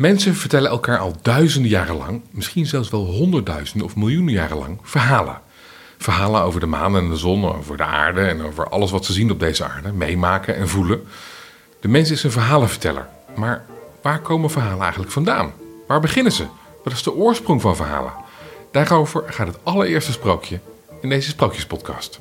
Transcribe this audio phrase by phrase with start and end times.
[0.00, 4.78] Mensen vertellen elkaar al duizenden jaren lang, misschien zelfs wel honderdduizenden of miljoenen jaren lang,
[4.82, 5.40] verhalen.
[5.98, 9.12] Verhalen over de maan en de zon, over de aarde en over alles wat ze
[9.12, 11.06] zien op deze aarde, meemaken en voelen.
[11.80, 13.08] De mens is een verhalenverteller.
[13.36, 13.64] Maar
[14.02, 15.52] waar komen verhalen eigenlijk vandaan?
[15.86, 16.46] Waar beginnen ze?
[16.84, 18.12] Wat is de oorsprong van verhalen?
[18.70, 20.60] Daarover gaat het allereerste sprookje
[21.00, 22.20] in deze Sprookjespodcast.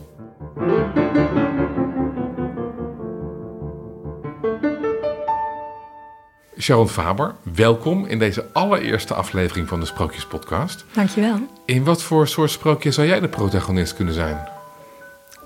[6.60, 10.86] Sharon Faber, welkom in deze allereerste aflevering van de Sprookjespodcast.
[10.94, 11.40] Dankjewel.
[11.66, 14.48] In wat voor soort sprookje zou jij de protagonist kunnen zijn?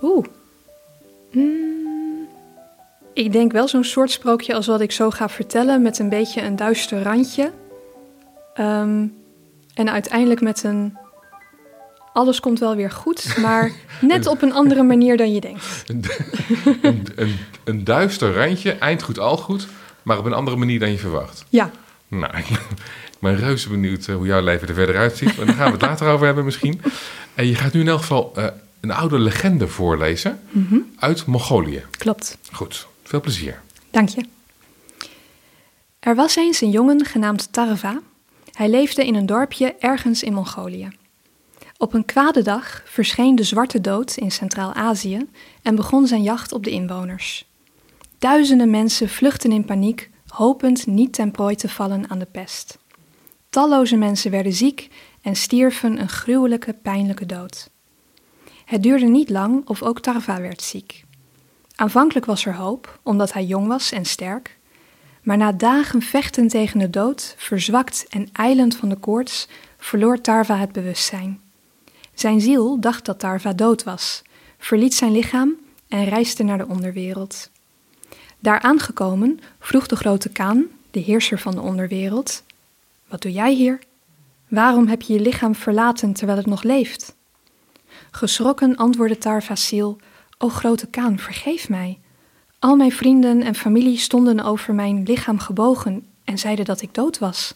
[0.01, 0.25] Oeh.
[1.31, 2.27] Mm,
[3.13, 6.41] ik denk wel zo'n soort sprookje als wat ik zo ga vertellen, met een beetje
[6.41, 7.51] een duister randje.
[8.53, 9.05] Ehm,
[9.73, 10.97] en uiteindelijk met een.
[12.13, 13.71] Alles komt wel weer goed, maar
[14.01, 15.83] net op een andere manier dan je denkt.
[15.87, 16.03] Een,
[16.81, 19.67] een, een, een duister randje, eind goed al goed,
[20.03, 21.45] maar op een andere manier dan je verwacht.
[21.49, 21.71] Ja,
[22.07, 22.59] Nou, ik
[23.19, 25.37] ben reuze benieuwd eh, hoe jouw leven er verder uitziet.
[25.37, 26.81] Maar daar gaan we het later over hebben misschien.
[27.35, 28.45] En je gaat nu in elk geval eh,
[28.81, 30.39] een oude legende voorlezen
[30.99, 31.83] uit Mongolië.
[31.97, 32.37] klopt.
[32.51, 33.61] Goed, veel plezier.
[33.91, 34.25] Dank je.
[35.99, 37.99] Er was eens een jongen genaamd Tarva.
[38.51, 40.89] Hij leefde in een dorpje ergens in Mongolië.
[41.77, 45.25] Op een kwade dag verscheen de Zwarte Dood in Centraal-Azië
[45.61, 47.45] en begon zijn jacht op de inwoners.
[48.23, 52.77] Duizenden mensen vluchtten in paniek, hopend niet ten prooi te vallen aan de pest.
[53.49, 54.89] Talloze mensen werden ziek
[55.21, 57.69] en stierven een gruwelijke, pijnlijke dood.
[58.65, 61.03] Het duurde niet lang of ook Tarva werd ziek.
[61.75, 64.57] Aanvankelijk was er hoop, omdat hij jong was en sterk.
[65.23, 70.57] Maar na dagen vechten tegen de dood, verzwakt en ijlend van de koorts, verloor Tarva
[70.57, 71.41] het bewustzijn.
[72.13, 74.21] Zijn ziel dacht dat Tarva dood was,
[74.57, 75.55] verliet zijn lichaam
[75.87, 77.51] en reisde naar de onderwereld.
[78.43, 82.43] Daar aangekomen vroeg de grote Kaan, de heerser van de onderwereld:
[83.07, 83.79] Wat doe jij hier?
[84.47, 87.15] Waarom heb je je lichaam verlaten terwijl het nog leeft?
[88.11, 89.97] Geschrokken antwoordde Tarva's ziel:
[90.37, 91.99] O grote Kaan, vergeef mij.
[92.59, 97.19] Al mijn vrienden en familie stonden over mijn lichaam gebogen en zeiden dat ik dood
[97.19, 97.53] was.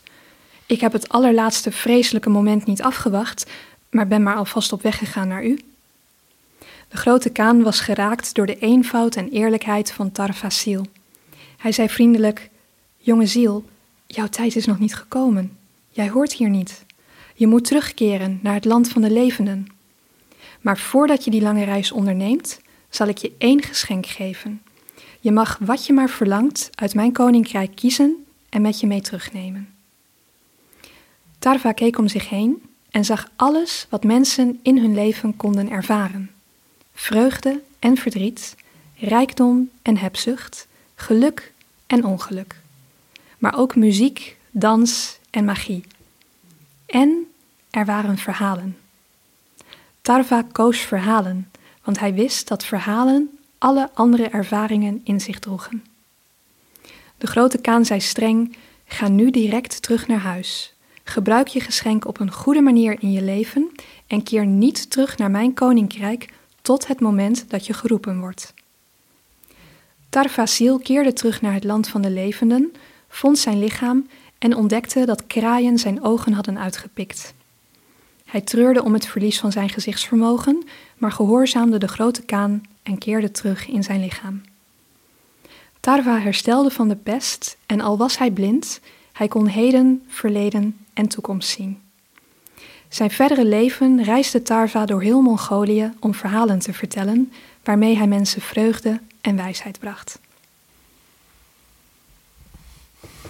[0.66, 3.52] Ik heb het allerlaatste vreselijke moment niet afgewacht,
[3.90, 5.60] maar ben maar alvast op weg gegaan naar u.
[6.88, 10.86] De grote Kaan was geraakt door de eenvoud en eerlijkheid van Tarva's ziel.
[11.58, 12.50] Hij zei vriendelijk:
[12.98, 13.66] Jonge ziel,
[14.08, 15.58] jouw tijd is nog niet gekomen.
[15.90, 16.86] Jij hoort hier niet.
[17.36, 19.68] Je moet terugkeren naar het land van de levenden.
[20.62, 22.60] Maar voordat je die lange reis onderneemt,
[22.90, 24.62] zal ik je één geschenk geven.
[25.20, 29.70] Je mag wat je maar verlangt uit mijn koninkrijk kiezen en met je mee terugnemen.
[31.40, 36.32] Tarva keek om zich heen en zag alles wat mensen in hun leven konden ervaren:
[36.98, 38.56] vreugde en verdriet,
[39.00, 41.54] rijkdom en hebzucht, geluk
[41.88, 42.56] en ongeluk.
[43.38, 45.84] Maar ook muziek, dans en magie.
[46.86, 47.32] En
[47.70, 48.78] er waren verhalen.
[50.02, 51.52] Tarva koos verhalen,
[51.84, 55.84] want hij wist dat verhalen alle andere ervaringen in zich droegen.
[57.18, 60.74] De grote Kaan zei streng: Ga nu direct terug naar huis.
[61.04, 63.72] Gebruik je geschenk op een goede manier in je leven
[64.08, 66.36] en keer niet terug naar mijn koninkrijk
[66.68, 68.54] tot het moment dat je geroepen wordt.
[70.10, 72.74] Tarvasil keerde terug naar het land van de levenden,
[73.10, 74.08] vond zijn lichaam
[74.38, 77.34] en ontdekte dat kraaien zijn ogen hadden uitgepikt.
[78.26, 80.68] Hij treurde om het verlies van zijn gezichtsvermogen,
[80.98, 84.42] maar gehoorzaamde de grote kaan en keerde terug in zijn lichaam.
[85.80, 88.80] Tarva herstelde van de pest en al was hij blind,
[89.12, 91.87] hij kon heden, verleden en toekomst zien.
[92.90, 97.32] Zijn verdere leven reisde Tarva door heel Mongolië om verhalen te vertellen,
[97.64, 100.20] waarmee hij mensen vreugde en wijsheid bracht.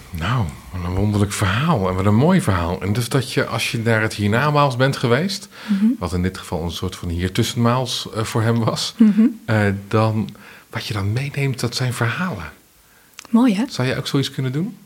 [0.10, 2.82] Nou, wat een wonderlijk verhaal en wat een mooi verhaal.
[2.82, 5.48] En dus dat je, als je naar het hiernamaals bent geweest,
[6.00, 8.96] wat in dit geval een soort van hiertussenmaals uh, voor hem was,
[9.46, 10.30] uh, dan
[10.70, 12.52] wat je dan meeneemt, dat zijn verhalen.
[13.30, 13.64] Mooi hè?
[13.70, 14.78] Zou je ook zoiets kunnen doen?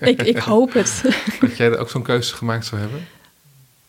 [0.00, 1.02] Ik, ik hoop het.
[1.40, 3.06] Dat jij er ook zo'n keuze gemaakt zou hebben?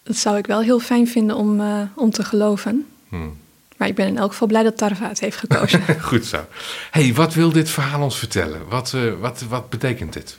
[0.04, 2.88] Dat zou ik wel heel fijn vinden om, uh, om te geloven.
[3.10, 3.38] Hmm.
[3.78, 5.82] Maar ik ben in elk geval blij dat Tarva het heeft gekozen.
[6.02, 6.46] Goed zo.
[6.92, 8.68] hey, wat wil dit verhaal ons vertellen?
[8.70, 10.38] Wat, uh, wat, wat betekent dit?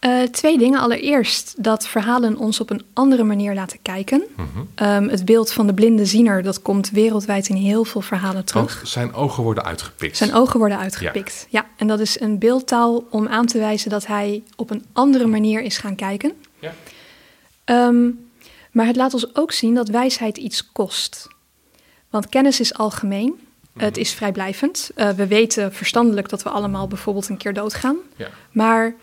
[0.00, 0.80] Uh, twee dingen.
[0.80, 4.24] Allereerst dat verhalen ons op een andere manier laten kijken.
[4.36, 4.88] Mhm.
[4.88, 8.76] Um, het beeld van de blinde ziener, dat komt wereldwijd in heel veel verhalen terug.
[8.76, 10.16] Want zijn ogen worden uitgepikt.
[10.16, 11.60] Zijn ogen worden uitgepikt, ja.
[11.60, 11.68] ja.
[11.76, 15.62] En dat is een beeldtaal om aan te wijzen dat hij op een andere manier
[15.62, 16.32] is gaan kijken.
[16.58, 16.72] Ja.
[17.64, 18.25] Um,
[18.76, 21.28] maar het laat ons ook zien dat wijsheid iets kost.
[22.10, 23.38] Want kennis is algemeen.
[23.72, 23.84] Mhm.
[23.84, 24.90] Het is vrijblijvend.
[24.96, 27.96] Uh, we weten verstandelijk dat we allemaal bijvoorbeeld een keer doodgaan.
[28.16, 28.28] Ja.
[28.52, 28.94] Maar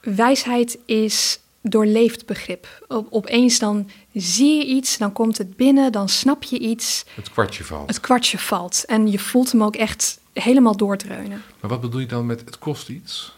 [0.00, 2.84] wijsheid is doorleefd begrip.
[2.88, 7.04] Op, opeens dan zie je iets, dan komt het binnen, dan snap je iets.
[7.14, 7.88] Het kwartje valt.
[7.88, 8.84] Het kwartje valt.
[8.84, 11.42] En je voelt hem ook echt helemaal doordreunen.
[11.60, 13.34] Maar wat bedoel je dan met het kost iets?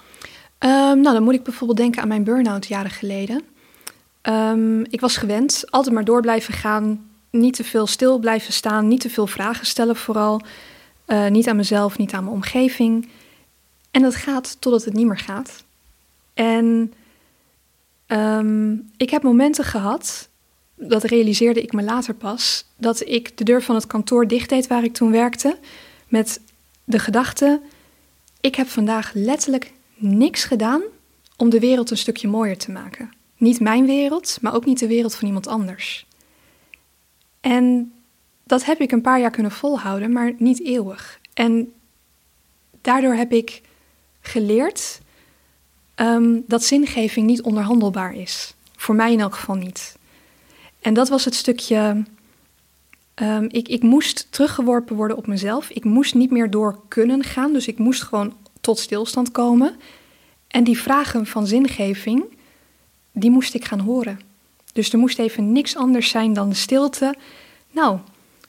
[0.59, 3.43] Ehm, nou, dan moet ik bijvoorbeeld denken aan mijn burn-out jaren geleden.
[4.25, 8.89] Ehm, ik was gewend altijd maar door blijven gaan, niet te veel stil blijven staan,
[8.89, 10.41] niet te veel vragen stellen vooral.
[11.05, 13.09] Eh, niet aan mezelf, niet aan mijn omgeving.
[13.91, 15.65] En dat gaat totdat het niet meer gaat.
[16.35, 16.93] En
[18.07, 20.29] ehm, ik heb momenten gehad,
[20.75, 24.67] dat realiseerde ik me later pas, dat ik de deur van het kantoor dicht deed
[24.67, 25.59] waar ik toen werkte,
[26.09, 26.41] met
[26.85, 27.61] de gedachte:
[28.41, 30.83] ik heb vandaag letterlijk niks gedaan
[31.37, 33.11] om de wereld een stukje mooier te maken.
[33.45, 36.07] Niet mijn wereld, maar ook niet de wereld van iemand anders.
[37.41, 37.93] En
[38.45, 41.21] dat heb ik een paar jaar kunnen volhouden, maar niet eeuwig.
[41.35, 41.73] En
[42.81, 43.63] daardoor heb ik
[44.21, 45.01] geleerd
[45.97, 48.55] um, dat zingeving niet onderhandelbaar is.
[48.77, 49.97] Voor mij in elk geval niet.
[50.81, 52.05] En dat was het stukje.
[53.15, 55.71] Um, ik, ik moest teruggeworpen worden op mezelf.
[55.71, 57.53] Ik moest niet meer door kunnen gaan.
[57.53, 59.77] Dus ik moest gewoon tot stilstand komen.
[60.49, 62.25] En die vragen van zingeving,
[63.15, 64.21] die moest ik gaan horen.
[64.73, 67.15] Dus er moest even niks anders zijn dan de stilte.
[67.71, 67.99] Nou,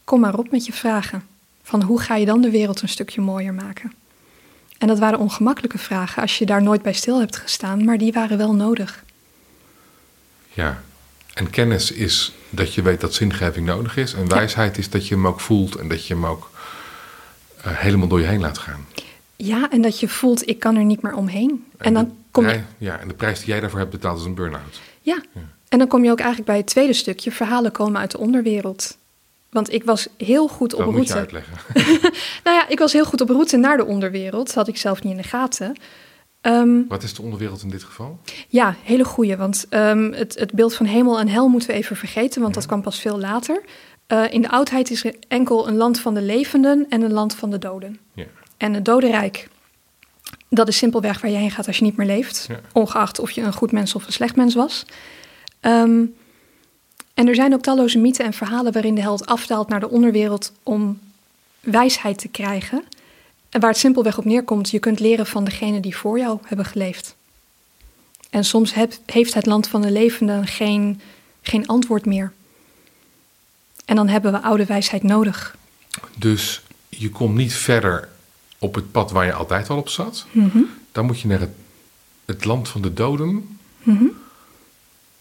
[0.03, 1.23] kom maar op met je vragen.
[1.63, 3.93] Van hoe ga je dan de wereld een stukje mooier maken?
[4.77, 8.13] En dat waren ongemakkelijke vragen als je daar nooit bij stil hebt gestaan, maar die
[8.13, 9.03] waren wel nodig.
[10.53, 10.83] Ja,
[11.33, 14.13] en kennis is dat je weet dat zingeving nodig is.
[14.13, 16.49] En wijsheid is dat je hem ook voelt en dat je hem ook
[17.57, 18.85] uh, helemaal door je heen laat gaan.
[19.35, 21.65] Ja, en dat je voelt, ik kan er niet meer omheen.
[21.77, 22.61] En, en dan kom je...
[22.77, 24.81] Ja, en de prijs die jij daarvoor hebt betaald is een burn-out.
[25.01, 25.21] Ja.
[25.33, 25.41] ja.
[25.69, 27.31] en dan kom je ook eigenlijk bij het tweede stukje.
[27.31, 28.97] Verhalen komen uit de onderwereld.
[29.49, 30.97] Want ik was heel goed op dat route.
[30.97, 31.57] Moet je uitleggen.
[32.45, 34.45] nou ja, ik was heel goed op route naar de onderwereld.
[34.45, 35.75] Dat had ik zelf niet in de gaten.
[36.41, 38.19] Um, Wat is de onderwereld in dit geval?
[38.47, 39.37] Ja, hele goede.
[39.37, 42.59] Want um, het, het, beeld van hemel en hel moeten we even vergeten, want ja.
[42.59, 43.61] dat kwam pas veel later.
[44.07, 47.35] Uh, in de oudheid is er enkel een land van de levenden en een land
[47.35, 47.99] van de doden.
[48.13, 48.25] Ja.
[48.57, 49.47] En het dodenrijk,
[50.55, 52.45] dat is simpelweg waar je heen gaat als je niet meer leeft.
[52.49, 52.59] Ja.
[52.71, 54.85] Ongeacht of je een goed mens of een slecht mens was.
[55.61, 56.15] Um,
[57.13, 60.51] en er zijn ook talloze mythen en verhalen waarin de held afdaalt naar de onderwereld
[60.63, 60.99] om
[61.59, 62.83] wijsheid te krijgen.
[63.49, 66.65] En waar het simpelweg op neerkomt, je kunt leren van degene die voor jou hebben
[66.65, 67.15] geleefd.
[68.29, 71.01] En soms heb, heeft het land van de levenden geen,
[71.41, 72.33] geen antwoord meer.
[73.85, 75.57] En dan hebben we oude wijsheid nodig.
[76.17, 78.09] Dus je komt niet verder
[78.65, 80.25] op het pad waar je altijd al op zat.
[80.31, 80.69] Mm -hmm.
[80.91, 81.53] Dan moet je naar het,
[82.25, 83.29] het land van de doden.
[83.83, 84.11] Mm -hmm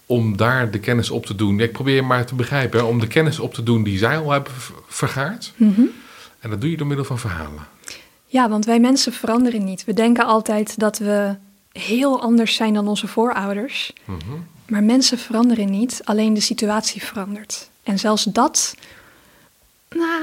[0.05, 1.59] om daar de kennis op te doen.
[1.59, 4.31] Ik probeer maar te begrijpen, hè, om de kennis op te doen die zij al
[4.31, 4.51] hebben
[4.87, 5.53] vergaard.
[5.55, 5.89] Mm -hmm.
[6.39, 7.67] En dat doe je door middel van verhalen.
[8.25, 9.85] Ja, want wij mensen veranderen niet.
[9.85, 11.35] We denken altijd dat we
[11.71, 13.93] heel anders zijn dan onze voorouders.
[14.67, 17.69] Maar mensen veranderen niet, alleen de situatie verandert.
[17.83, 18.75] En zelfs dat,
[19.89, 20.21] nou,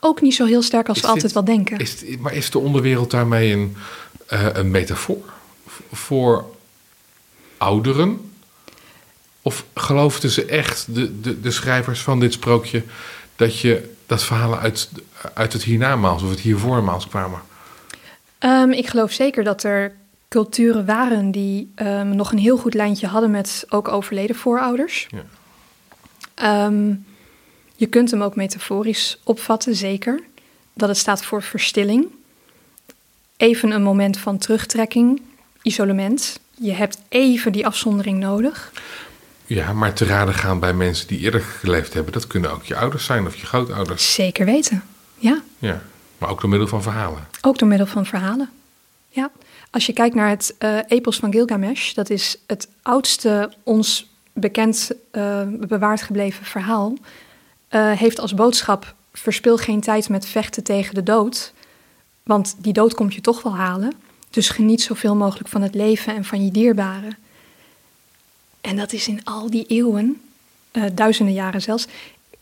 [0.00, 1.78] ook niet zo heel sterk als is we altijd wel denken.
[1.78, 3.76] Is, maar is de onderwereld daarmee een,
[4.32, 5.32] uh, een metafoor
[5.92, 6.44] voor
[7.56, 8.32] ouderen?
[9.42, 12.82] Of geloofden ze echt, de, de, de schrijvers van dit sprookje,
[13.36, 14.90] dat, je, dat verhalen uit,
[15.34, 17.40] uit het hiernamaals of het hiervoormaals kwamen?
[18.38, 19.94] Um, ik geloof zeker dat er
[20.28, 25.08] culturen waren die um, nog een heel goed lijntje hadden met ook overleden voorouders.
[25.10, 26.66] Ja.
[26.66, 27.04] Um,
[27.80, 30.20] je kunt hem ook metaforisch opvatten, zeker.
[30.72, 32.06] Dat het staat voor verstilling.
[33.36, 35.22] Even een moment van terugtrekking,
[35.62, 36.40] isolement.
[36.54, 38.72] Je hebt even die afzondering nodig.
[39.46, 42.76] Ja, maar te raden gaan bij mensen die eerder geleefd hebben, dat kunnen ook je
[42.76, 44.14] ouders zijn of je grootouders.
[44.14, 44.82] Zeker weten,
[45.16, 45.42] ja.
[45.58, 45.82] Ja,
[46.18, 47.26] maar ook door middel van verhalen.
[47.40, 48.50] Ook door middel van verhalen,
[49.08, 49.30] ja.
[49.70, 54.90] Als je kijkt naar het uh, Epos van Gilgamesh, dat is het oudste ons bekend
[55.12, 56.94] uh, bewaard gebleven verhaal,
[57.70, 61.52] uh, heeft als boodschap: verspil geen tijd met vechten tegen de dood,
[62.22, 63.92] want die dood komt je toch wel halen.
[64.30, 67.16] Dus geniet zoveel mogelijk van het leven en van je dierbaren.
[68.60, 70.20] En dat is in al die eeuwen,
[70.72, 71.86] uh, duizenden jaren zelfs,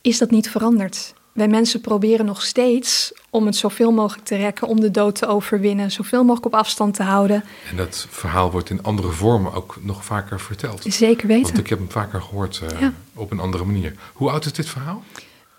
[0.01, 1.15] is dat niet veranderd.
[1.39, 5.27] Wij mensen proberen nog steeds om het zoveel mogelijk te rekken, om de dood te
[5.27, 7.45] overwinnen, zoveel mogelijk op afstand te houden.
[7.71, 10.85] En dat verhaal wordt in andere vormen ook nog vaker verteld.
[10.89, 11.43] Zeker weten.
[11.43, 12.93] Want ik heb hem vaker gehoord uh, ja.
[13.15, 13.95] op een andere manier.
[14.13, 15.05] Hoe oud is dit verhaal?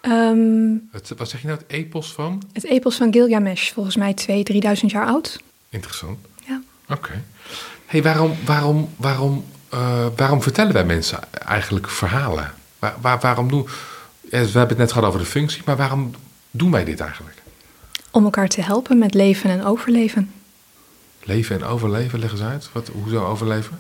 [0.02, 2.44] Um, het, wat zeg je nou, het epos van?
[2.54, 5.40] Het epos van Gilgamesh, volgens mij 2.000, 3.000 jaar oud.
[5.70, 6.18] Interessant.
[6.48, 6.62] Ja.
[6.90, 6.94] Oké.
[6.94, 7.24] Okay.
[7.86, 12.54] hey, waarom, waarom, waarom uh, waarom vertellen wij mensen eigenlijk verhalen?
[12.80, 13.68] Waar, waar, waarom doen...
[14.30, 16.12] We hebben het net gehad over de functie, maar waarom
[16.52, 17.38] doen wij dit eigenlijk?
[18.12, 20.32] Om elkaar te helpen met leven en overleven.
[21.24, 22.70] Leven en overleven, leg eens uit.
[22.72, 23.80] Wat, hoezo overleven?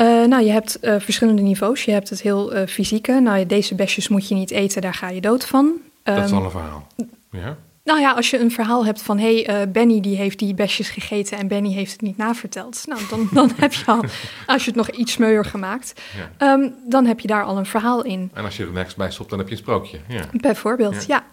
[0.00, 1.84] Uh, nou, je hebt uh, verschillende niveaus.
[1.84, 3.20] Je hebt het heel uh, fysieke.
[3.20, 5.72] Nou, deze besjes moet je niet eten, daar ga je dood van.
[6.02, 6.86] Dat is al een verhaal.
[7.30, 7.56] Ja.
[7.84, 9.18] Nou ja, als je een verhaal hebt van...
[9.18, 12.82] hé, hey, Benny die heeft die besjes gegeten en Benny heeft het niet naverteld.
[12.86, 14.04] Nou, dan, dan heb je al,
[14.46, 16.00] als je het nog iets smeuiger gemaakt...
[16.38, 16.52] Ja.
[16.52, 18.30] Um, dan heb je daar al een verhaal in.
[18.34, 19.98] En als je er niks bij stopt, dan heb je een sprookje.
[20.08, 20.24] Ja.
[20.32, 21.24] Bijvoorbeeld, ja.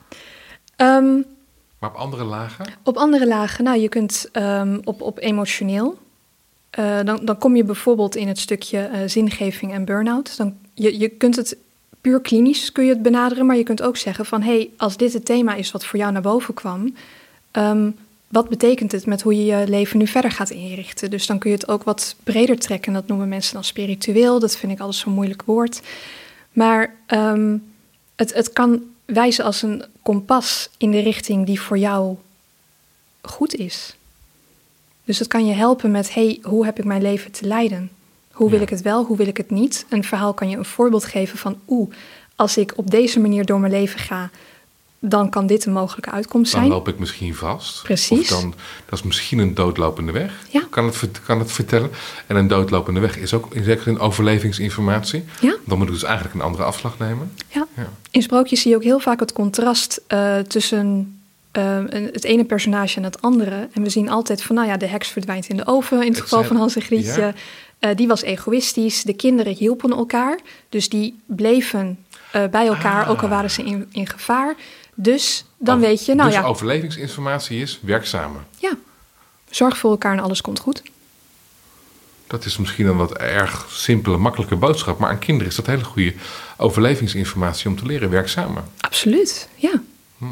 [0.78, 0.98] ja.
[0.98, 1.26] Um,
[1.80, 2.66] maar op andere lagen?
[2.84, 5.98] Op andere lagen, nou, je kunt um, op, op emotioneel...
[6.80, 10.38] Uh, dan, dan kom je bijvoorbeeld in het stukje uh, zingeving en burn-out.
[10.38, 11.58] Dan, je, je kunt het
[12.02, 14.98] puur klinisch kun je het benaderen, maar je kunt ook zeggen van hé, hey, als
[14.98, 16.94] dit het thema is wat voor jou naar boven kwam,
[17.52, 17.96] um,
[18.32, 21.10] wat betekent het met hoe je je leven nu verder gaat inrichten?
[21.10, 22.94] Dus dan kun je het ook wat breder trekken.
[22.94, 24.40] Dat noemen mensen dan spiritueel.
[24.40, 25.82] Dat vind ik altijd zo'n moeilijk woord.
[26.52, 27.74] Maar um,
[28.16, 32.18] het, het kan wijzen als een kompas in de richting die voor jou
[33.22, 33.96] goed is.
[35.04, 37.92] Dus het kan je helpen met, hey, hoe heb ik mijn leven te leiden?
[38.42, 39.86] Hoe wil ik het wel, hoe wil ik het niet?
[39.90, 41.94] Een verhaal kan je een voorbeeld geven van, oeh,
[42.36, 44.30] als ik op deze manier door mijn leven ga,
[45.00, 46.64] dan kan dit een mogelijke uitkomst zijn.
[46.64, 47.84] Dan loop ik misschien vast.
[47.84, 48.32] Precies.
[48.32, 48.54] Of dan,
[48.86, 50.46] dat is misschien een doodlopende weg.
[50.50, 50.64] Ja.
[50.70, 51.90] Kan, het, kan het vertellen.
[52.28, 55.24] En een doodlopende weg is ook in zekere zin overlevingsinformatie.
[55.42, 55.56] Ja.
[55.66, 57.32] Dan moet ik dus eigenlijk een andere afslag nemen.
[57.48, 57.68] Ja.
[57.76, 57.90] ja.
[58.12, 61.20] In sprookjes zie je ook heel vaak het contrast uh, tussen
[61.58, 63.68] uh, het ene personage en het andere.
[63.74, 66.14] En we zien altijd van, nou ja, de heks verdwijnt in de oven in het,
[66.14, 67.22] het geval zijn, van Hans en Grietje.
[67.22, 67.34] Ja.
[67.82, 69.04] Uh, die was egoïstisch.
[69.04, 70.40] De kinderen hielpen elkaar.
[70.70, 73.10] Dus die bleven uh, bij elkaar, ah.
[73.10, 74.56] ook al waren ze in, in gevaar.
[74.94, 76.46] Dus dan Over, weet je, nou dus ja.
[76.46, 78.38] overlevingsinformatie is werkzame.
[78.58, 78.78] Ja,
[79.50, 80.82] zorg voor elkaar en alles komt goed.
[82.28, 85.00] Dat is misschien een wat erg simpele, makkelijke boodschap.
[85.00, 86.14] Maar aan kinderen is dat hele goede
[86.58, 88.64] overlevingsinformatie om te leren werkzamen.
[88.80, 89.82] Absoluut, ja.
[90.18, 90.26] Hm.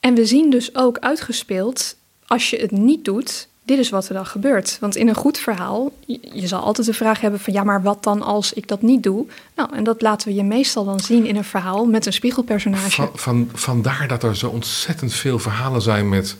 [0.00, 1.96] En we zien dus ook uitgespeeld,
[2.26, 4.76] als je het niet doet, dit is wat er dan gebeurt.
[4.80, 7.82] Want in een goed verhaal, je, je, zal altijd de vraag hebben van ja, maar
[7.82, 9.26] wat dan als ik dat niet doe?
[9.56, 12.90] Nou, en dat laten we je meestal dan zien in een verhaal met een spiegelpersonage.
[12.90, 16.36] Van, van, vandaar dat er zo ontzettend veel verhalen zijn met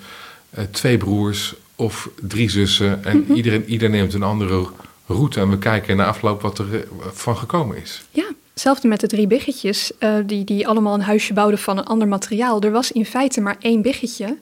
[0.58, 3.04] uh, twee broers of drie zussen.
[3.04, 3.37] En mm-hmm.
[3.37, 4.66] iedereen, iedereen neemt een andere
[5.06, 6.80] route en we kijken na afloop wat er uh,
[7.12, 8.02] van gekomen is.
[8.10, 11.87] Ja, hetzelfde met de drie biggetjes, uh, die, die allemaal een huisje bouwden van een
[11.87, 12.62] ander materiaal.
[12.62, 14.37] Er was in feite maar één biggetje.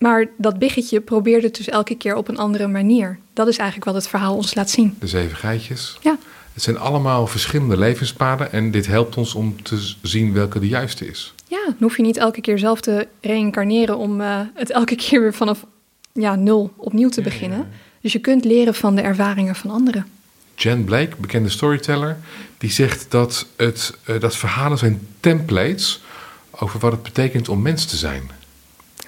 [0.00, 3.18] Maar dat biggetje probeerde het dus elke keer op een andere manier.
[3.32, 4.96] Dat is eigenlijk wat het verhaal ons laat zien.
[4.98, 5.98] De zeven geitjes.
[6.02, 6.18] Ja.
[6.52, 11.06] Het zijn allemaal verschillende levenspaden en dit helpt ons om te zien welke de juiste
[11.06, 11.34] is.
[11.46, 15.20] Ja, dan hoef je niet elke keer zelf te reïncarneren om uh, het elke keer
[15.20, 15.66] weer vanaf
[16.12, 17.58] ja, nul opnieuw te beginnen.
[17.58, 17.68] Ja.
[18.00, 20.06] Dus je kunt leren van de ervaringen van anderen.
[20.54, 22.18] Jen Blake, bekende storyteller,
[22.58, 26.02] die zegt dat, het, uh, dat verhalen zijn templates
[26.50, 28.30] over wat het betekent om mens te zijn.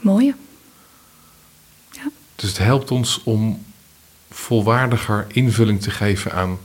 [0.00, 0.34] Mooie.
[2.42, 3.64] Dus het helpt ons om
[4.30, 6.58] volwaardiger invulling te geven aan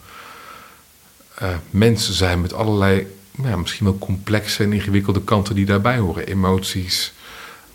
[1.41, 3.07] uh, mensen zijn met allerlei,
[3.43, 6.27] ja, misschien wel complexe en ingewikkelde kanten die daarbij horen.
[6.27, 7.13] Emoties,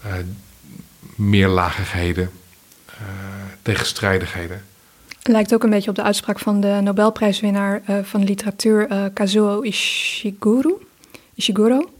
[0.06, 0.12] uh,
[1.14, 2.30] meerlagigheden,
[2.90, 2.99] uh,
[3.62, 4.64] tegenstrijdigheden.
[5.18, 10.80] Het lijkt ook een beetje op de uitspraak van de Nobelprijswinnaar van literatuur Kazuo Ishiguro.
[11.35, 11.90] Ishiguro.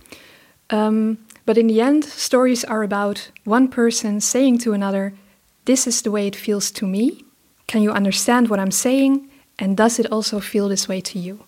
[0.67, 5.13] Um, but in the end, stories are about one person saying to another,
[5.63, 7.25] This is the way it feels to me.
[7.65, 9.31] Can you understand what I'm saying?
[9.55, 11.39] And does it also feel this way to you?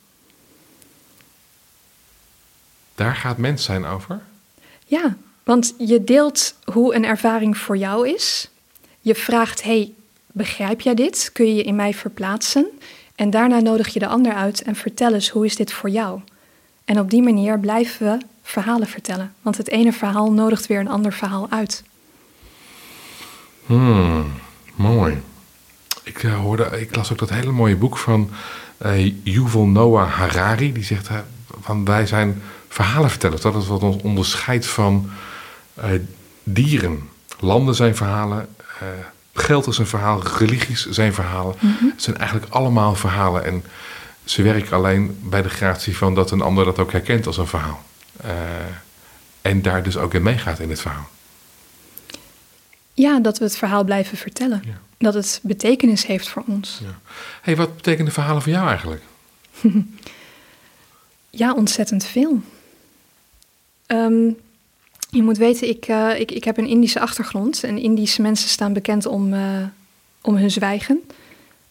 [2.94, 4.22] Daar gaat mens zijn over?
[4.86, 8.48] Ja, want je deelt hoe een ervaring voor jou is.
[9.00, 9.92] Je vraagt: hey,
[10.26, 11.30] begrijp jij dit?
[11.32, 12.66] Kun je je in mij verplaatsen?
[13.14, 16.20] En daarna nodig je de ander uit en vertel eens hoe is dit voor jou?
[16.84, 19.34] En op die manier blijven we verhalen vertellen.
[19.42, 21.82] Want het ene verhaal nodigt weer een ander verhaal uit.
[23.66, 24.32] Hmm,
[24.74, 25.22] mooi.
[26.02, 28.30] Ik, uh, hoorde, ik las ook dat hele mooie boek van
[28.86, 30.72] uh, Yuval Noah Harari.
[30.72, 31.16] Die zegt uh,
[31.60, 33.42] van wij zijn verhalenvertellers.
[33.42, 35.10] Dat is wat ons onderscheidt van
[36.42, 37.08] dieren.
[37.38, 38.48] Landen zijn verhalen,
[39.34, 41.54] geld is een verhaal, religies zijn verhalen.
[41.60, 41.90] Mm-hmm.
[41.90, 43.44] Het zijn eigenlijk allemaal verhalen.
[43.44, 43.64] En
[44.24, 47.46] ze werken alleen bij de gratie van dat een ander dat ook herkent als een
[47.46, 47.84] verhaal.
[49.42, 51.08] en daar dus ook in meegaat in het verhaal.
[52.94, 54.62] Ja, dat we het verhaal blijven vertellen.
[54.64, 54.80] Ja.
[54.98, 56.80] Dat het betekenis heeft voor ons.
[56.82, 56.98] Ja.
[57.42, 59.02] hey, wat betekenen verhalen voor jou eigenlijk?
[61.30, 62.42] ja, ontzettend veel.
[63.86, 64.36] Um,
[65.10, 67.64] je moet weten, ik, uh, ik, ik heb een Indische achtergrond.
[67.64, 69.40] En Indische mensen staan bekend om, uh,
[70.20, 71.00] om hun zwijgen.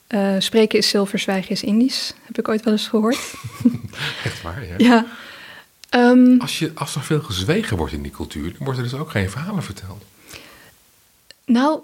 [0.09, 2.13] Uh, spreken is zilver, zwijgen is Indisch.
[2.23, 3.17] Heb ik ooit wel eens gehoord.
[4.23, 4.75] Echt waar, ja.
[4.77, 5.05] ja.
[5.89, 8.93] Um, als, je, als er veel gezwegen wordt in die cultuur, dan wordt er dus
[8.93, 10.03] ook geen verhalen verteld.
[11.45, 11.79] Nou,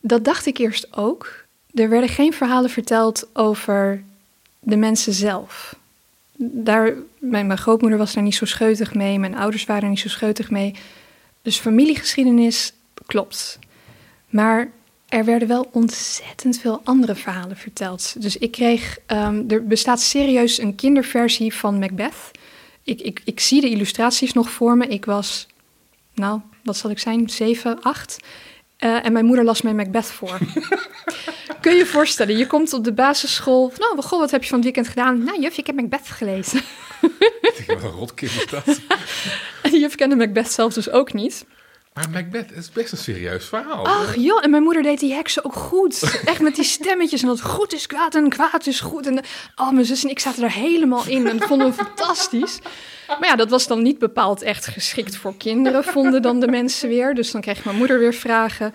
[0.00, 1.44] dat dacht ik eerst ook.
[1.74, 4.02] er werden geen verhalen verteld over
[4.60, 5.76] de mensen zelf.
[6.36, 10.08] Daar, mijn, grootmoeder was daar niet zo scheutig mee, mijn ouders waren er niet zo
[10.08, 10.74] scheutig mee.
[11.42, 12.72] Dus familiegeschiedenis
[13.06, 13.58] klopt.
[14.28, 14.70] Maar
[15.08, 18.22] er werden wel ontzettend veel andere verhalen verteld.
[18.22, 22.30] Dus ik kreeg, ehm, er bestaat serieus een kinderversie van Macbeth.
[22.82, 24.86] Ik, ik, ik zie de illustraties nog voor me.
[24.86, 25.46] Ik was,
[26.20, 28.18] nou, wat zal ik zijn, zeven, acht.
[28.76, 30.38] Eh, en mijn moeder las mij Macbeth voor.
[31.60, 33.72] Kun je je voorstellen, je komt op de basisschool.
[33.78, 35.24] Nou, goh, wat heb je van het weekend gedaan?
[35.24, 36.60] Nou, juf, ik heb Macbeth gelezen.
[37.66, 38.80] Wat een rotkind dat.
[39.80, 41.44] juf kende Macbeth zelf dus ook niet.
[41.94, 43.86] Maar Macbeth is best een serieus verhaal.
[43.86, 46.20] Ach joh, en mijn moeder deed die heksen ook goed.
[46.24, 49.06] Echt met die stemmetjes en dat goed is kwaad en kwaad is goed.
[49.06, 49.24] En
[49.56, 52.58] oh, mijn zus en ik zaten er helemaal in en vonden we fantastisch.
[53.06, 56.88] Maar ja, dat was dan niet bepaald echt geschikt voor kinderen, vonden dan de mensen
[56.88, 57.14] weer.
[57.14, 58.72] Dus dan kreeg mijn moeder weer vragen.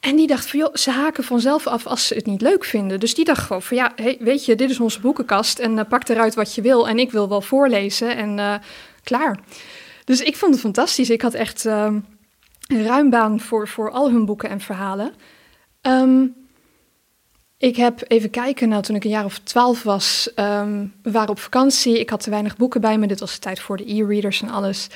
[0.00, 3.00] En die dacht van, joh, ze haken vanzelf af als ze het niet leuk vinden.
[3.00, 5.80] Dus die dacht gewoon van, ja, hey, weet je, dit is onze boekenkast en uh,
[5.88, 6.88] pak eruit wat je wil.
[6.88, 8.54] En ik wil wel voorlezen en uh,
[9.02, 9.38] klaar.
[10.04, 11.10] Dus ik vond het fantastisch.
[11.10, 11.64] Ik had echt...
[11.64, 12.04] Een
[12.66, 15.14] ruim baan voor, voor al hun boeken en verhalen.
[15.82, 16.34] Um,
[17.58, 21.30] ik heb even kijken, nou toen ik een jaar of twaalf was, um, we waren
[21.30, 21.98] op vakantie.
[21.98, 23.06] Ik had te weinig boeken bij me.
[23.06, 24.88] Dit was de tijd voor de e-readers en alles.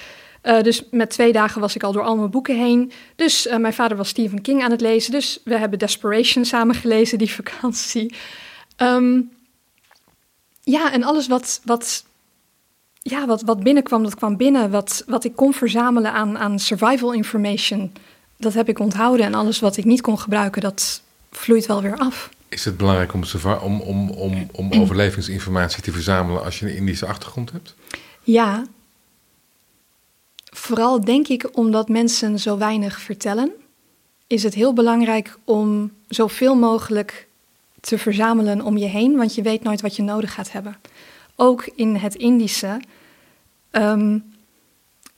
[0.43, 2.93] Uh, dus met twee dagen was ik al door al mijn boeken heen.
[3.17, 5.13] Dus uh, mijn vader was Stephen King aan het lezen.
[5.13, 8.15] Dus we hebben Desperation samen gelezen die vakantie.
[8.77, 9.31] Um,
[10.63, 12.05] ja, en alles wat, wat
[13.11, 14.71] ja, wat, wat binnenkwam, dat kwam binnen.
[14.71, 17.93] Wat, wat ik kon verzamelen aan, aan survival information,
[18.37, 19.27] dat heb ik onthouden.
[19.27, 22.31] En alles wat ik niet kon gebruiken, dat vloeit wel weer af.
[22.49, 23.23] Is het belangrijk om,
[23.63, 27.75] om, om, om, om overlevingsinformatie te verzamelen als je een Indische achtergrond hebt?
[28.23, 28.65] Ja.
[30.45, 33.53] Vooral denk ik omdat mensen zo weinig vertellen,
[34.27, 37.29] is het heel belangrijk om zoveel mogelijk
[37.81, 40.77] te verzamelen om je heen, want je weet nooit wat je nodig gaat hebben.
[41.37, 42.81] Ook in het Indische
[43.73, 44.25] Um,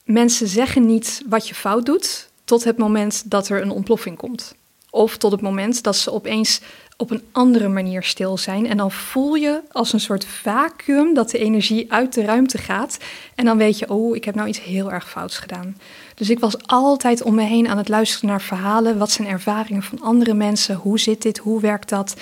[0.03, 4.55] mensen zeggen niet wat je fout doet tot het moment dat er een ontploffing komt.
[4.89, 6.61] Of tot het moment dat ze opeens
[6.97, 8.67] op een andere manier stil zijn.
[8.67, 12.97] En dan voel je als een soort vacuüm dat de energie uit de ruimte gaat.
[13.35, 15.77] En dan weet je, oh, ik heb nou iets heel erg fouts gedaan.
[16.15, 18.97] Dus ik was altijd om me heen aan het luisteren naar verhalen.
[18.97, 20.75] Wat zijn ervaringen van andere mensen?
[20.75, 21.37] Hoe zit dit?
[21.37, 22.13] Hoe werkt dat?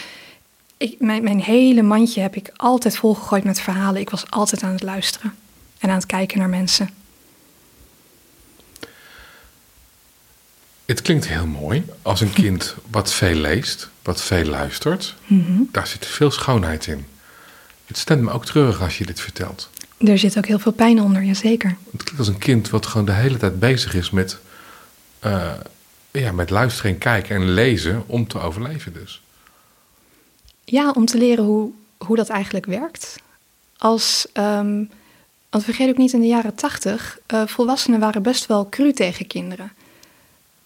[0.77, 4.01] Ik, mijn, mijn hele mandje heb ik altijd volgegooid met verhalen.
[4.01, 5.33] Ik was altijd aan het luisteren
[5.79, 6.89] en aan het kijken naar mensen.
[10.85, 15.15] Het klinkt heel mooi als een kind wat veel leest, wat veel luistert.
[15.27, 15.61] Mhm.
[15.71, 17.05] Daar zit veel schoonheid in.
[17.85, 19.69] Het stemt me ook treurig als je dit vertelt.
[19.97, 21.77] Er zit ook heel veel pijn onder, jazeker.
[21.91, 24.37] Het klinkt als een kind wat gewoon de hele tijd bezig is met,
[25.25, 25.51] uh,
[26.11, 29.21] ja, met luisteren en kijken en lezen om te overleven dus.
[30.65, 33.15] Ja, om te leren hoe, hoe dat eigenlijk werkt.
[33.77, 34.89] Als um,
[35.49, 39.27] want vergeet ook niet, in de jaren tachtig, uh, volwassenen waren best wel cru tegen
[39.27, 39.71] kinderen.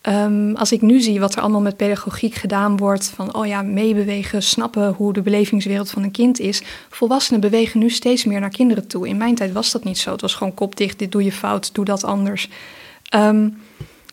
[0.08, 3.62] Um, als ik nu zie wat er allemaal met pedagogiek gedaan wordt, van oh ja,
[3.62, 6.62] meebewegen, snappen hoe de belevingswereld van een kind is.
[6.90, 9.08] Volwassenen bewegen nu steeds meer naar kinderen toe.
[9.08, 10.12] In mijn tijd was dat niet zo.
[10.12, 12.50] Het was gewoon kop dicht, dit doe je fout, doe dat anders.
[13.16, 13.58] Um,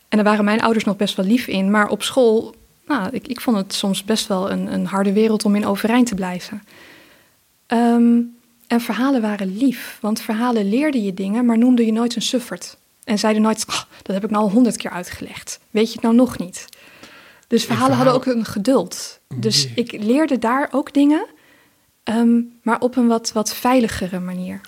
[0.08, 1.70] en daar waren mijn ouders nog best wel lief in.
[1.70, 2.54] Maar op school,
[2.86, 6.06] nou, ik, ik vond het soms best wel een, een harde wereld om in overeind
[6.06, 6.62] te blijven.
[7.66, 8.36] Um,
[8.70, 12.76] en verhalen waren lief, want verhalen leerden je dingen, maar noemden je nooit een suffert.
[13.04, 15.60] En zeiden nooit, oh, dat heb ik nou al honderd keer uitgelegd.
[15.70, 16.64] Weet je het nou nog niet?
[17.46, 19.20] Dus verhalen hadden ook een geduld.
[19.34, 21.26] Dus ik leerde daar ook dingen,
[22.02, 24.60] ehm, maar op een wat, wat veiligere manier.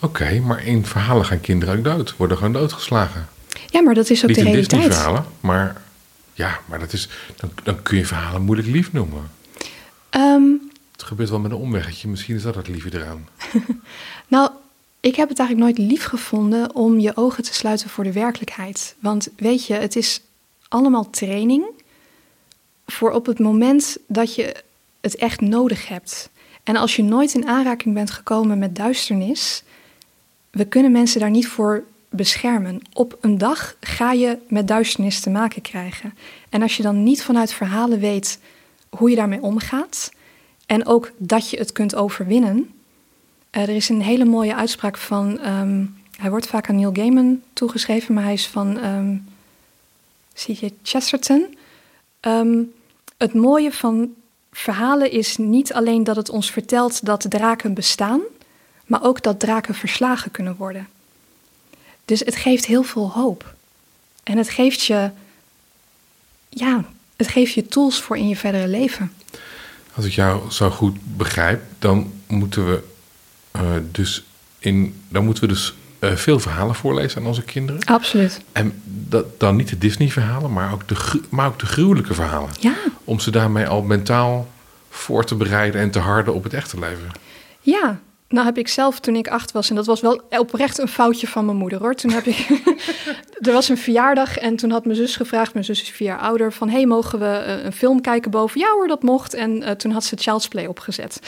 [0.00, 3.28] Oké, maar in verhalen gaan kinderen ook dood, worden gewoon doodgeslagen.
[3.66, 4.82] Ja, maar dat is ook Niet de realiteit.
[4.82, 5.82] Niet verhalen, maar
[6.32, 9.30] ja, maar dat is, dan, dan kun je verhalen moeilijk lief noemen.
[10.10, 10.73] Um, het
[11.04, 12.08] gebeurt wel met een omweggetje.
[12.08, 13.28] Misschien is dat het lieve eraan.
[14.28, 14.50] nou,
[15.00, 18.94] ik heb het eigenlijk nooit lief gevonden om je ogen te sluiten voor de werkelijkheid.
[18.98, 20.20] Want weet je, het is
[20.68, 21.64] allemaal training
[22.86, 24.56] voor op het moment dat je
[25.00, 26.30] het echt nodig hebt.
[26.62, 29.62] En als je nooit in aanraking bent gekomen met duisternis,
[30.50, 32.80] we kunnen mensen daar niet voor beschermen.
[32.92, 36.14] Op een dag ga je met duisternis te maken krijgen.
[36.48, 38.38] En als je dan niet vanuit verhalen weet
[38.88, 40.10] hoe je daarmee omgaat,
[40.66, 42.70] en ook dat je het kunt overwinnen.
[43.50, 45.40] Uh, er is een hele mooie uitspraak van.
[45.40, 45.84] Ehm,
[46.16, 48.84] hij wordt vaak aan Neil Gaiman toegeschreven, maar hij is van.
[48.84, 49.32] Um,
[50.82, 51.56] Chesterton.
[52.20, 52.62] Ehm,
[53.16, 54.14] het mooie van
[54.52, 58.20] verhalen is niet alleen dat het ons vertelt dat draken bestaan,
[58.86, 60.88] maar ook dat draken verslagen kunnen worden.
[62.04, 63.54] Dus het geeft heel veel hoop.
[64.22, 65.10] En het geeft je
[66.48, 66.84] ja,
[67.16, 69.12] Het geeft je tools voor in je verdere leven.
[69.94, 72.82] Als ik jou zo goed begrijp, dan moeten we
[73.56, 74.24] uh, dus
[74.58, 77.84] in, dan moeten we dus uh, veel verhalen voorlezen aan onze kinderen.
[77.84, 78.40] Absoluut.
[78.52, 82.50] En dat, dan niet de Disney-verhalen, maar, ook de, maar ook de gruwelijke verhalen.
[82.60, 82.74] Ja.
[83.04, 84.48] Om ze daarmee al mentaal
[84.90, 87.10] voor te bereiden en te harden op het echte leven.
[87.60, 88.00] Ja,
[88.34, 91.26] nou heb ik zelf toen ik acht was, en dat was wel oprecht een foutje
[91.26, 91.94] van mijn moeder hoor.
[91.94, 92.48] Toen heb ik,
[93.46, 96.18] er was een verjaardag en toen had mijn zus gevraagd, mijn zus is vier jaar
[96.18, 98.60] ouder, van hey, mogen we eh, een film kijken boven?
[98.60, 99.34] Ja hoor, dat mocht.
[99.34, 101.20] En uh, toen had ze Child's Play opgezet.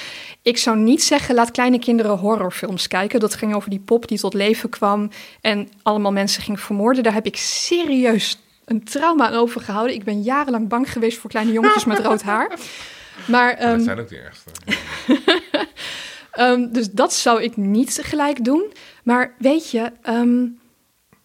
[0.43, 3.21] Ik zou niet zeggen, laat kleine kinderen horrorfilms kijken.
[3.21, 7.03] Dat ging over die pop die tot leven kwam en allemaal mensen ging vermoorden.
[7.03, 9.95] Daar heb ik serieus een trauma aan overgehouden.
[9.95, 12.59] Ik ben jarenlang bang geweest voor kleine jongetjes met rood haar.
[13.27, 14.51] Maar, um, dat ehm, zijn ook de ergste.
[16.39, 18.73] Um, dus dat zou ik niet gelijk doen.
[19.03, 20.59] Maar weet je, um,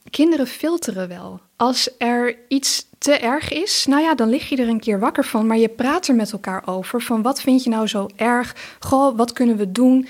[0.10, 1.39] kinderen filteren wel.
[1.56, 5.26] Als er iets te erg is, nou ja, dan lig je er een keer wakker
[5.26, 5.47] van.
[5.47, 7.02] Maar je praat er met elkaar over.
[7.02, 8.76] Van wat vind je nou zo erg?
[8.80, 10.08] Goh, wat kunnen we doen?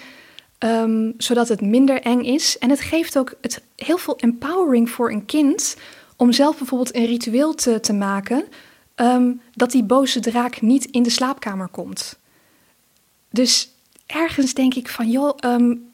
[0.60, 2.58] Um, zodat het minder eng is.
[2.58, 5.76] En het geeft ook het, heel veel empowering voor een kind.
[6.16, 8.46] Om zelf bijvoorbeeld een ritueel te, te maken.
[9.54, 12.20] dat die boze draak niet in de slaapkamer komt.
[13.30, 13.71] Dus
[14.14, 15.92] ergens denk ik van, joh, um,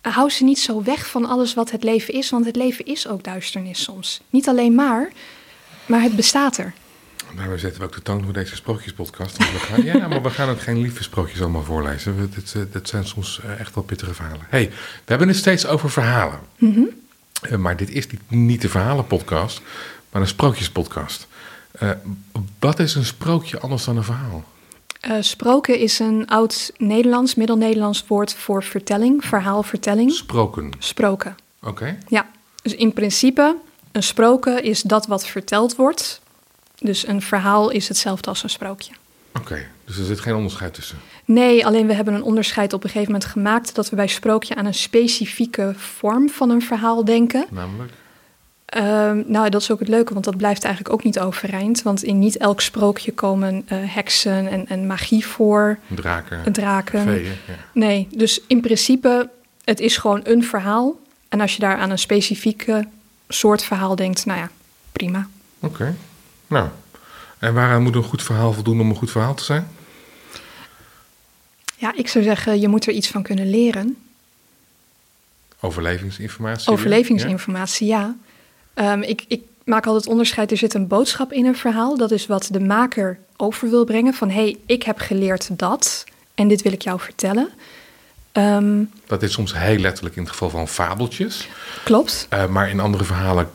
[0.00, 3.08] hou ze niet zo weg van alles wat het leven is, want het leven is
[3.08, 4.20] ook duisternis soms.
[4.30, 5.12] Niet alleen maar,
[5.86, 6.72] maar het bestaat er.
[7.48, 9.36] We zetten ook de toon voor deze sprookjespodcast.
[9.36, 12.30] We gaan, ja, maar we gaan ook geen lieve sprookjes allemaal voorlezen.
[12.34, 14.46] Dat, eh, dat zijn soms eh, echt wel pittige verhalen.
[14.48, 16.40] hey, we hebben het steeds over verhalen.
[16.56, 17.04] Mm
[17.58, 19.60] maar dit is niet de verhalenpodcast,
[20.10, 21.26] maar een sprookjespodcast.
[21.82, 21.90] Uh,
[22.58, 24.44] wat is een sprookje anders dan een verhaal?
[25.08, 30.12] Uh, sproken is een oud Nederlands, Middel-Nederlands woord voor vertelling, verhaalvertelling.
[30.12, 30.70] Sproken.
[30.78, 31.34] Sproken.
[31.62, 31.98] Oké.
[32.08, 32.26] Ja,
[32.62, 33.56] dus in principe,
[33.92, 36.20] een sproken is dat wat verteld wordt.
[36.78, 38.92] Dus een verhaal is hetzelfde als een sprookje.
[39.38, 40.98] Oké, dus er zit geen onderscheid tussen?
[41.24, 44.54] Nee, alleen we hebben een onderscheid op een gegeven moment gemaakt dat we bij sprookje
[44.54, 47.46] aan een specifieke vorm van een verhaal denken.
[47.50, 47.92] Namelijk?
[48.74, 51.82] Um, nou, dat is ook het leuke, want dat blijft eigenlijk ook niet overeind.
[51.82, 55.78] Want in niet elk sprookje komen uh, heksen en, en, magie voor.
[55.88, 56.52] Draken.
[56.52, 57.02] Draken.
[57.02, 57.54] Veeën, ja.
[57.72, 59.30] Nee, dus in principe,
[59.64, 61.00] het is gewoon een verhaal.
[61.28, 62.86] En als je daar aan een specifieke
[63.28, 64.50] soort verhaal denkt, nou ja,
[64.92, 65.28] prima.
[65.60, 65.94] Oké.
[66.46, 66.68] Nou,
[67.38, 69.68] en waaraan moet een goed verhaal voldoen om een goed verhaal te zijn?
[71.76, 73.96] Ja, ik zou zeggen, je moet er iets van kunnen leren.
[75.60, 76.72] Overlevingsinformatie?
[76.72, 78.16] Overlevingsinformatie, ja.
[78.80, 80.50] Um, ik, ik, maak altijd onderscheid.
[80.50, 81.96] Er zit een boodschap in een verhaal.
[81.96, 84.14] Dat is wat de maker over wil brengen.
[84.14, 86.04] Van hé, hey, ik heb geleerd dat.
[86.34, 87.48] En dit wil ik jou vertellen.
[88.32, 91.48] Um, dat is soms heel letterlijk in het geval van fabeltjes.
[91.84, 92.28] Klopt.
[92.32, 93.50] Uh, maar in andere verhalen,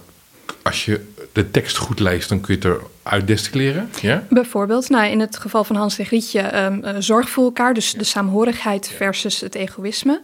[0.61, 3.89] als je de tekst goed leest, dan kun je het eruit destilleren.
[4.01, 4.23] Ja?
[4.29, 7.73] Bijvoorbeeld, nou, in het geval van Hans en Grietje, um, uh, zorg voor elkaar.
[7.73, 10.21] Dus de saamhorigheid versus het egoïsme.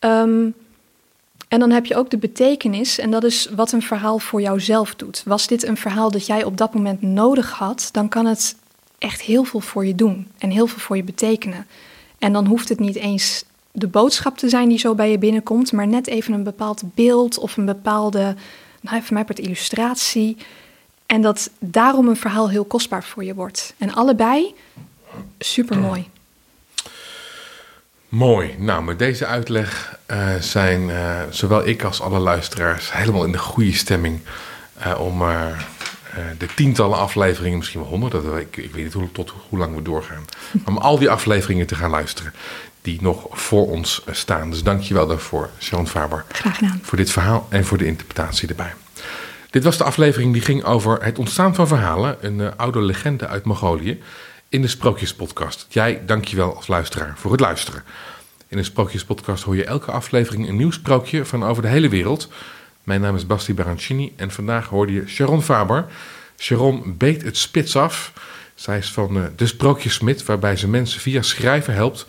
[0.00, 0.54] Um,
[1.50, 4.94] en dan heb je ook de betekenis, en dat is wat een verhaal voor jouzelf
[4.94, 5.22] doet.
[5.26, 8.56] Was dit een verhaal dat jij op dat moment nodig had, dan kan het
[8.98, 11.66] echt heel veel voor je doen en heel veel voor je betekenen.
[12.18, 15.72] En dan hoeft het niet eens de boodschap te zijn die zo bij je binnenkomt,
[15.72, 18.34] maar net even een bepaald beeld of een bepaalde,
[18.80, 20.36] nou even mij het illustratie.
[21.06, 23.74] En dat daarom een verhaal heel kostbaar voor je wordt.
[23.78, 24.54] En allebei
[25.38, 26.08] super mooi.
[28.10, 28.54] Mooi.
[28.58, 33.38] Nou, met deze uitleg uh, zijn uh, zowel ik als alle luisteraars helemaal in de
[33.38, 34.20] goede stemming
[34.86, 35.22] uh, om
[36.38, 39.74] de tientallen afleveringen, misschien wel honderd, dat, ik, ik weet niet hoe, tot hoe lang
[39.74, 40.24] we doorgaan,
[40.66, 42.32] om al die afleveringen te gaan luisteren
[42.82, 44.50] die nog voor ons staan.
[44.50, 46.24] Dus dank je wel daarvoor, Sharon Faber.
[46.28, 46.80] Graag gedaan.
[46.82, 48.72] Voor dit verhaal en voor de interpretatie erbij.
[49.50, 53.44] Dit was de aflevering die ging over het ontstaan van verhalen, een oude legende uit
[53.44, 54.00] Mongolië
[54.50, 55.66] in de Sprookjespodcast.
[55.68, 57.84] Jij, dankjewel als luisteraar voor het luisteren.
[58.48, 62.28] In de Sprookjespodcast hoor je elke aflevering een nieuw sprookje van over de hele wereld.
[62.84, 65.86] Mijn naam is Basti Barancini en vandaag hoorde je Sharon Faber.
[66.38, 68.12] Sharon beet het spits af.
[68.54, 72.06] Zij is van uh, de Sprookjesmid, waarbij ze mensen via schrijven helpt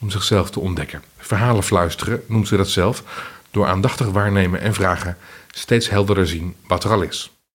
[0.00, 1.02] om zichzelf te ontdekken.
[1.18, 3.02] Verhalen fluisteren noemt ze dat zelf,
[3.50, 5.16] door aandachtig waarnemen en vragen
[5.50, 7.33] steeds helderder zien wat er al is.